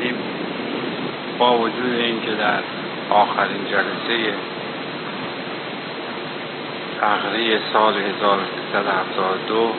[0.00, 0.14] کردیم
[1.38, 2.60] با وجود اینکه در
[3.10, 4.34] آخرین جلسه
[7.00, 9.74] تقریه سال 1372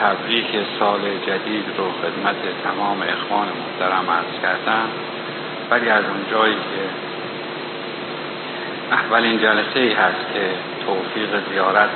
[0.00, 0.46] تبریک
[0.78, 4.88] سال جدید رو خدمت تمام اخوان محترم عرض کردم.
[5.70, 6.82] ولی از اون جایی که
[8.94, 10.50] اولین جلسه ای هست که
[10.86, 11.90] توفیق زیارت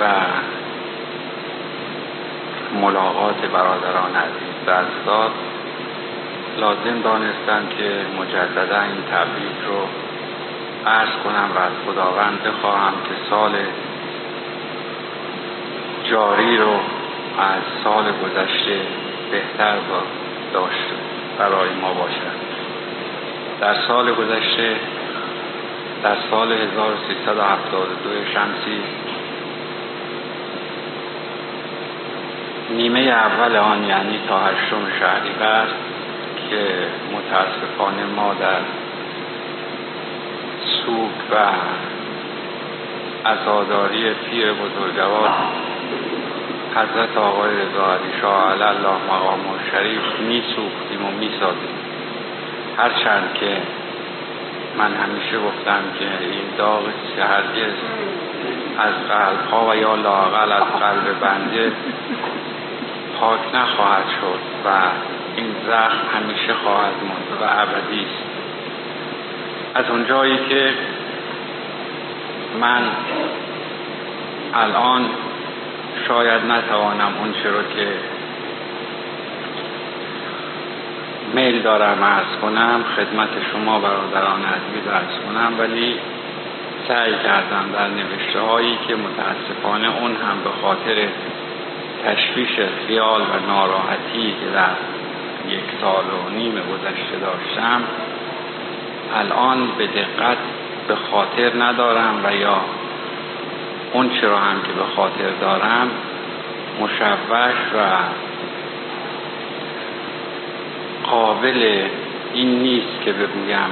[0.00, 0.04] و
[2.80, 5.47] ملاقات برادران عزیز دست داد.
[6.58, 7.90] لازم دانستم که
[8.20, 9.88] مجددا این تبریک رو
[10.86, 13.52] عرض کنم و از خداوند بخواهم که سال
[16.10, 16.72] جاری رو
[17.38, 18.80] از سال گذشته
[19.30, 19.76] بهتر
[20.52, 20.88] داشت
[21.38, 22.38] برای ما باشد.
[23.60, 24.76] در سال گذشته
[26.02, 28.80] در سال 1372 شمسی
[32.70, 35.68] نیمه اول آن یعنی تا هشتم شهریور
[36.50, 36.66] که
[37.12, 38.60] متاسفانه ما در
[40.64, 41.36] سوگ و
[43.24, 45.30] ازاداری پیر بزرگوار
[46.74, 51.78] حضرت آقای رضا علی شاه الله مقام و شریف می سوختیم و می سازیم
[52.76, 53.56] هرچند که
[54.78, 56.82] من همیشه گفتم که این داغ
[57.18, 57.74] هرگز
[58.78, 61.72] از قلب ها و یا لاقل از قلب بنده
[63.20, 64.68] پاک نخواهد شد و
[65.68, 68.24] زخم همیشه خواهد ماند و ابدی است.
[69.74, 70.72] از اونجایی که
[72.60, 72.82] من
[74.54, 75.10] الان
[76.08, 77.88] شاید نتوانم اون رو که
[81.34, 85.98] میل دارم ارز کنم خدمت شما برادران عزیز ارز کنم ولی
[86.88, 91.08] سعی کردم در نوشته هایی که متاسفانه اون هم به خاطر
[92.04, 94.97] تشویش خیال و ناراحتی که در
[95.48, 97.82] یک سال و نیم گذشته داشتم.
[99.14, 100.38] الان به دقت
[100.88, 102.60] به خاطر ندارم و یا
[103.92, 105.90] اون چرا هم که به خاطر دارم
[106.80, 107.98] مشوش و
[111.10, 111.82] قابل
[112.34, 113.70] این نیست که بگویم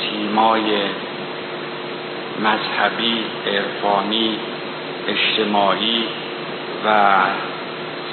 [0.00, 0.82] سیمای
[2.38, 4.38] مذهبی عرفانی
[5.08, 6.04] اجتماعی
[6.86, 7.12] و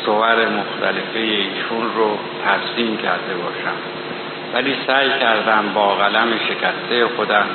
[0.06, 3.78] صور مختلفه ایشون رو ترسیم کرده باشم.
[4.54, 7.46] ولی سعی کردم با قلم شکسته خودم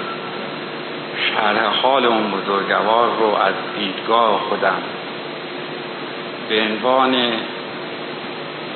[1.16, 4.82] شرح حال اون بزرگوار رو از دیدگاه خودم
[6.48, 7.14] به عنوان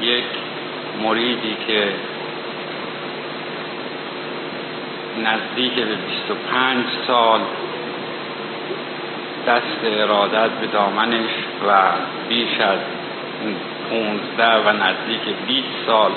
[0.01, 0.25] یک
[1.03, 1.93] مریدی که
[5.25, 7.41] نزدیک به 25 سال
[9.47, 11.31] دست ارادت به دامنش
[11.69, 11.83] و
[12.29, 12.79] بیش از
[13.91, 16.11] 15 و نزدیک 20 سال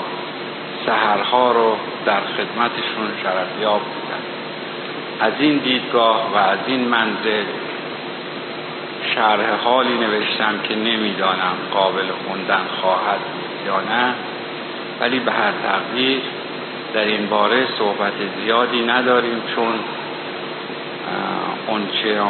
[0.86, 1.76] سهرها رو
[2.06, 4.22] در خدمتشون شرفیاب بودن.
[5.20, 7.44] از این دیدگاه و از این منزل
[9.14, 13.20] شرح حالی نوشتم که نمی‌دانم قابل خوندن خواهد
[13.66, 14.14] یا نه
[15.00, 16.20] ولی به هر تقدیر
[16.94, 18.12] در این باره صحبت
[18.44, 19.74] زیادی نداریم چون
[21.66, 22.20] اونچه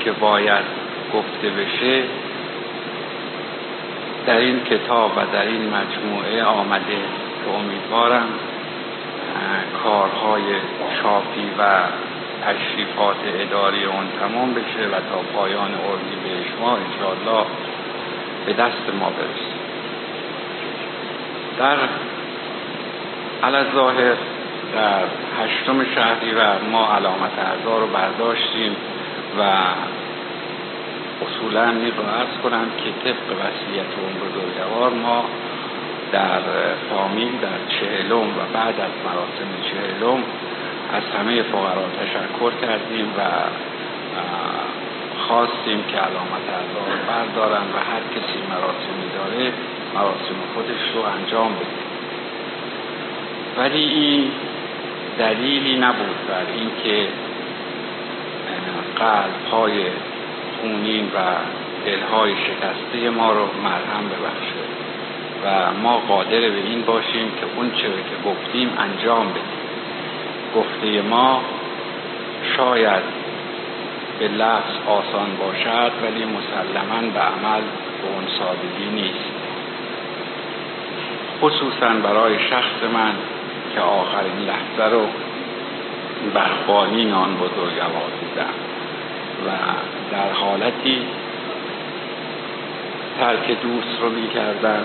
[0.00, 0.64] که باید
[1.14, 2.02] گفته بشه
[4.26, 6.96] در این کتاب و در این مجموعه آمده
[7.44, 8.26] که امیدوارم
[9.84, 10.42] کارهای
[11.02, 11.82] چاپی و
[12.46, 15.76] تشریفات اداری اون تمام بشه و تا پایان به
[16.56, 17.46] شما انشاءالله
[18.46, 19.50] به دست ما برسه
[21.58, 21.76] در
[23.74, 24.14] ظاهر
[24.74, 25.04] در
[25.40, 28.76] هشتم شهری و ما علامت اعضا رو برداشتیم
[29.38, 29.42] و
[31.26, 32.04] اصولا می رو
[32.42, 35.24] کنم که طبق وسیعت اون بزرگوار ما
[36.12, 36.40] در
[36.90, 40.22] فامیل در چهلم و بعد از مراسم چهلم
[40.92, 43.20] از همه فقرا تشکر کردیم و
[45.18, 49.52] خواستیم که علامت رو بردارن و هر کسی مراسمی داره
[49.94, 51.66] مراسم خودش رو انجام بده.
[53.56, 54.30] ولی این
[55.18, 57.08] دلیلی نبود بر اینکه
[58.96, 59.82] قلب های
[60.60, 61.18] خونین و
[61.86, 64.64] دلهای شکسته ما رو مرهم ببخشه.
[65.44, 69.60] و ما قادر به این باشیم که اون چه که گفتیم انجام بدیم.
[70.56, 71.40] گفته ما
[72.56, 73.02] شاید
[74.18, 77.60] به لفظ آسان باشد ولی مسلما به عمل
[78.02, 79.30] به اون سادگی نیست.
[81.40, 83.14] خصوصا برای شخص من
[83.74, 85.06] که آخرین لحظه رو
[86.34, 88.69] برخوانی آن بزرگوار بودم.
[89.46, 89.50] و
[90.12, 90.98] در حالتی
[93.20, 94.84] ترک دوست رو می کردن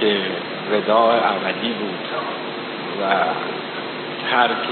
[0.00, 0.16] که
[0.72, 2.08] وداع ابدی بود
[3.02, 3.14] و
[4.30, 4.68] ترک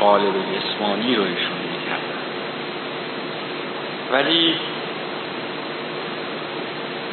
[0.00, 2.18] قالب جسمانی رو ایشون می‌کردن.
[4.12, 4.54] ولی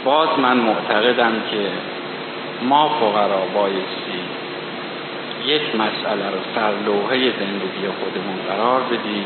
[0.05, 1.69] باز من معتقدم که
[2.61, 4.19] ما فقرا بایستی
[5.45, 9.25] یک مسئله رو سرلوحه زندگی خودمون قرار بدیم.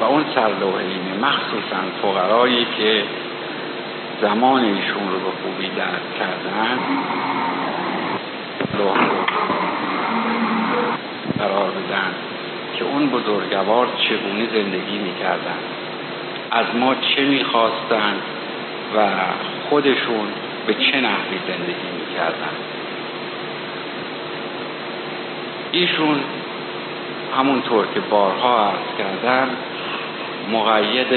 [0.00, 0.84] و اون سرلوحه
[1.22, 3.04] مخصوصا فقرایی که
[4.20, 6.78] زمان ایشون رو به خوبی درک کردن.
[11.38, 12.14] قرار بدن
[12.78, 15.58] که اون بزرگوار چگونه زندگی می‌کردن.
[16.50, 18.14] از ما چه می‌خواستن
[18.96, 19.08] و
[19.70, 20.28] خودشون
[20.66, 22.54] به چه نحوی زندگی می‌کردن.
[25.72, 26.20] ایشون
[27.38, 29.48] همونطور که بارها عرض کردن
[30.52, 31.10] مقید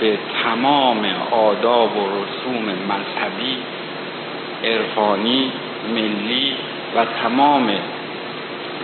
[0.00, 3.56] به تمام آداب و رسوم مذهبی
[4.64, 5.52] عرفانی
[5.94, 6.54] ملی
[6.96, 7.70] و تمام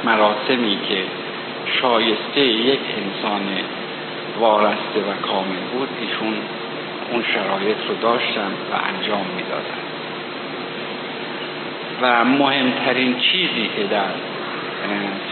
[0.05, 0.99] مراسمی که
[1.81, 3.43] شایسته یک انسان
[4.41, 6.35] وارسته و کامل بود ایشون
[7.13, 9.83] اون شرایط رو داشتن و انجام می‌دادن.
[12.03, 14.36] و مهمترین چیزی که در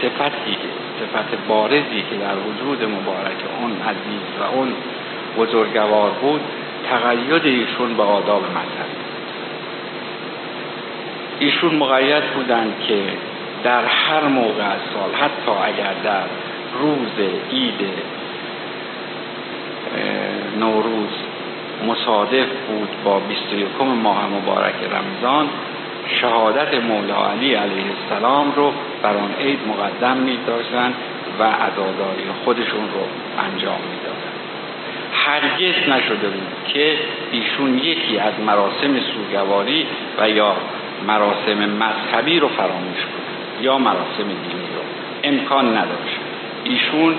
[0.01, 0.57] صفتی
[0.99, 4.73] صفت بارزی که در وجود مبارک اون عزیز و اون
[5.37, 6.41] بزرگوار بود
[6.89, 9.05] تقید ایشون به آداب مذهبی
[11.39, 13.01] ایشون مقید بودند که
[13.63, 16.23] در هر موقع از سال حتی اگر در
[16.81, 17.81] روز عید
[20.59, 21.09] نوروز
[21.87, 25.49] مصادف بود با 21 ماه مبارک رمضان
[26.21, 28.73] شهادت مولا علی علیه السلام رو
[29.05, 30.37] بر آن عید مقدم می
[31.39, 33.03] و عزاداری خودشون رو
[33.45, 34.31] انجام می‌دادن.
[35.13, 36.97] هرگز نشده بود که
[37.31, 39.85] ایشون یکی از مراسم سوگواری
[40.19, 40.55] و یا
[41.07, 44.81] مراسم مذهبی رو فراموش کنه یا مراسم دینی رو.
[45.23, 46.19] امکان نداشت.
[46.63, 47.15] ایشون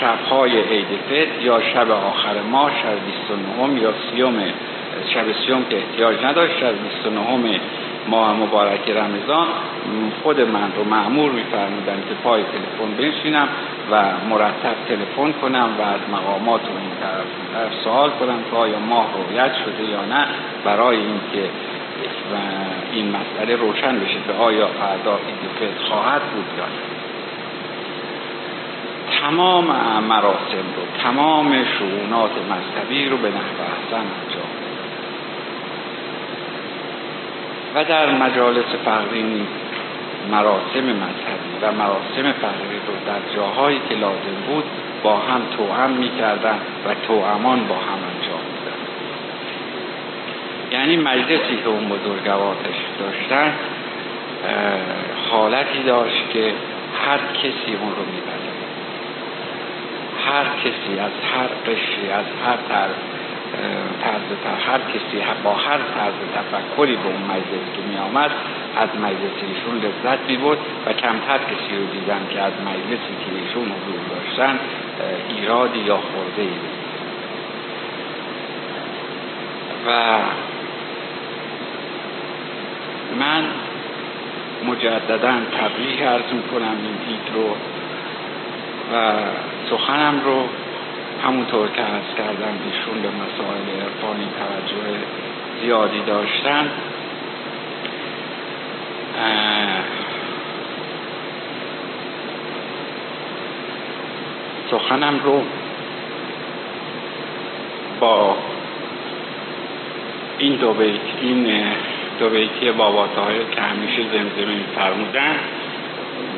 [0.00, 3.04] شبهای عید فطر یا شب آخر ماه شب
[3.66, 4.42] 29 یا سیوم
[5.14, 6.72] شب سیوم که احتیاج نداشت شب
[7.04, 7.60] 29
[8.06, 9.46] ماه مبارک رمضان
[10.22, 13.48] خود من رو معمور میفرمودن که پای تلفن بنشینم
[13.90, 19.06] و مرتب تلفن کنم و از مقامات رو این طرف سوال کنم که آیا ماه
[19.16, 20.26] رویت شده یا نه
[20.64, 21.50] برای اینکه
[22.92, 26.98] این مسئله روشن بشه که آیا فردا عید خواهد بود یا نه.
[29.20, 29.64] تمام
[30.08, 34.50] مراسم رو تمام شعونات مذهبی رو به نحو احسن انجام
[37.74, 39.46] و در مجالس فقرینی
[40.30, 44.64] مراسم مذهبی و مراسم فقری رو در جاهایی که لازم بود
[45.02, 48.78] با هم توأم می‌کردن و توامان با هم انجام میدن
[50.72, 53.52] یعنی مجلسی که اون بزرگوارش داشتن
[55.30, 56.52] حالتی داشت که
[57.06, 58.48] هر کسی اون رو می‌بره
[60.26, 63.17] هر کسی از هر قشری از هر طرز
[64.02, 68.30] طرز هر کسی با هر طرز تفکری به اون مجلس که می آمد
[68.76, 73.44] از مجلس ایشون لذت می بود و کمتر کسی رو دیدم که از مجلسی که
[73.44, 74.58] ایشون حضور داشتن
[75.28, 76.58] ایرادی یا خورده ای
[79.86, 80.18] و
[83.18, 83.44] من
[84.66, 87.56] مجددا تبریک ارز کنم این دید رو
[88.94, 89.14] و
[89.70, 90.48] سخنم رو
[91.24, 94.98] همونطور که از کردم ایشون به مسائل عرفانی توجه
[95.62, 96.70] زیادی داشتن.
[104.70, 105.42] سخنم رو
[108.00, 108.36] با
[110.38, 111.62] این دو بیت این
[112.18, 115.36] دو بیتی بابا طاهر که همیشه زمزمه فرمودن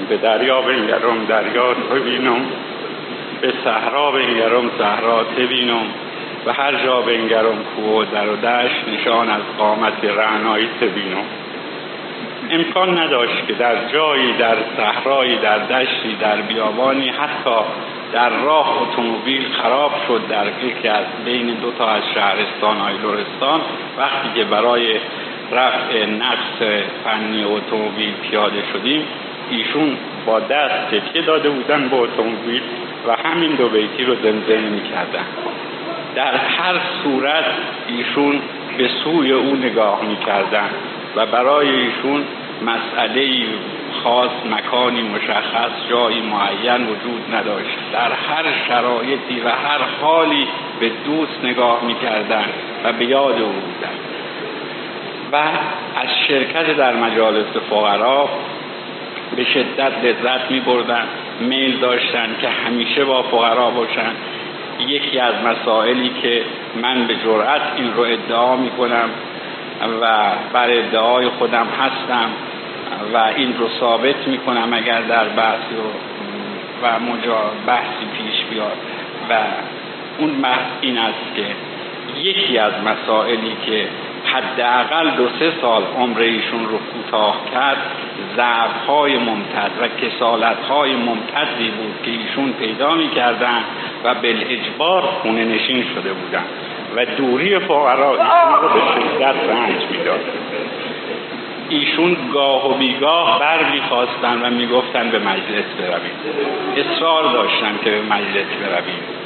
[0.09, 2.41] به دریا بنگرم دریا ببینم.
[3.41, 5.87] به صحرا بنگرم صحرا بینم
[6.47, 11.25] و هر جا بنگرم کوه و در و دشت نشان از قامت رعنایی بینم
[12.51, 17.57] امکان نداشت که در جایی در صحرایی در دشتی در بیابانی حتی
[18.13, 23.61] در راه اتومبیل خراب شد در یکی از بین دو تا از شهرستان های لرستان
[23.99, 24.97] وقتی که برای
[25.53, 29.03] رفع نقص فنی اتومبیل پیاده شدیم
[29.51, 32.63] ایشون با دست تکیه داده بودن به اتومبیل.
[33.09, 35.25] و همین دو بیتی رو زمزمه می‌کردن.
[36.15, 37.45] در هر صورت
[37.89, 38.41] ایشون
[38.79, 40.71] به سوی او نگاه می‌کردن
[41.17, 42.25] و برای ایشون
[42.63, 43.47] مسئله
[44.05, 47.77] خاص مکانی مشخص جایی معین وجود نداشت.
[47.93, 50.47] در هر شرایطی و هر حالی
[50.81, 52.47] به دوست نگاه می‌کردن
[52.85, 53.95] و به یاد او بودن.
[55.33, 58.29] و از شرکت در مجالس فقرا
[59.37, 61.05] به شدت لذت می بردن
[61.41, 64.13] میل داشتن که همیشه با فقرا باشن.
[64.87, 66.43] یکی از مسائلی که
[66.83, 69.11] من به جرأت این رو ادعا می کنم
[70.01, 72.31] و بر ادعای خودم هستم
[73.15, 75.75] و این رو ثابت می کنم اگر در بحثی
[76.83, 76.99] و, و
[77.67, 78.77] بحثی پیش بیاد.
[79.31, 79.35] و
[80.19, 81.47] اون بحث این است که
[82.21, 83.89] یکی از مسائلی که
[84.33, 87.77] حداقل دو سه سال عمر ایشون رو کوتاه کرد
[88.37, 93.65] ضعف های ممتد و کسالت های ممتدی بود که ایشون پیدا می‌کردن
[94.05, 96.45] و بالاجبار خونه نشین شده بودن
[96.97, 100.21] و دوری فقرا ایشون رو به شدت رنج می‌داد.
[101.69, 106.13] ایشون گاه و بیگاه بر می‌خواستن و می‌گفتن به مجلس بروید
[106.77, 109.20] اصرار داشتن که به مجلس بروید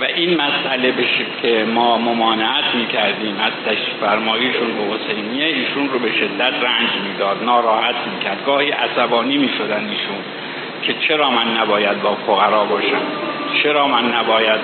[0.00, 3.52] و این مسئله بشه که ما ممانعت می‌کردیم از
[4.00, 8.44] فرماییشون به حسینیه ایشون رو به شدت رنج می‌داد ناراحت می‌کرد.
[8.46, 10.18] گاهی عصبانی می‌شدن ایشون
[10.82, 13.02] که چرا من نباید با فقرا باشم؟
[13.62, 14.60] چرا من نباید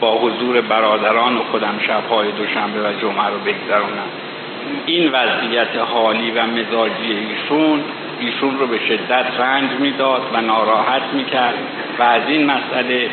[0.00, 4.08] با حضور برادران و خودم شبهای دوشنبه و جمعه رو بگذرونم
[4.86, 7.80] این وضعیت حالی و مزاجی ایشون
[8.20, 11.54] ایشون رو به شدت رنج می‌داد و ناراحت می‌کرد.
[11.98, 13.10] و از این مسئله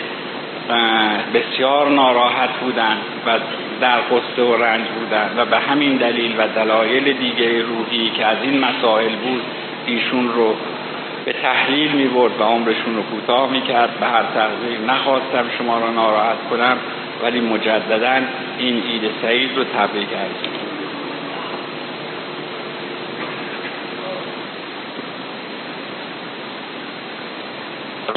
[1.33, 3.39] بسیار ناراحت بودند و
[3.81, 8.37] در قصه و رنج بودند و به همین دلیل و دلایل دیگه روحی که از
[8.41, 9.41] این مسائل بود
[9.85, 10.55] ایشون رو
[11.25, 13.99] به تحلیل می برد و عمرشون رو کوتاه می کرد.
[13.99, 16.77] به هر تقدیر نخواستم شما را ناراحت کنم
[17.23, 18.21] ولی مجددا
[18.57, 20.56] این عید سعید رو تبریک عرض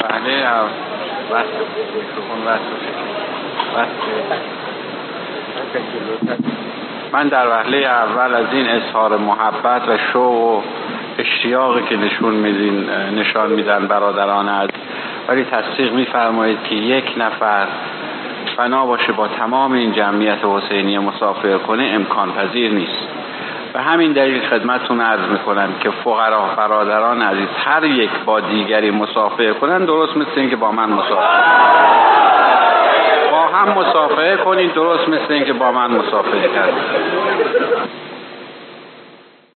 [0.09, 0.45] بله
[7.13, 10.61] من در وهله اول از این اظهار محبت و شوق و
[11.17, 14.69] اشتیاقی که نشون میدین نشان میدن برادران از
[15.27, 17.67] ولی تصدیق میفرمایید که یک نفر
[18.57, 23.07] فنا باشه با تمام این جمعیت حسینی مسافر کنه امکان پذیر نیست.
[23.73, 29.53] به همین دلیل خدمتتون عرض می‌کنم که فقرا برادران عزیز هر یک با دیگری مسافر
[29.53, 31.41] کنن درست مثل اینکه با من مسافر
[33.31, 36.83] با هم مسافر کنین درست مثل اینکه با من مسافر کردین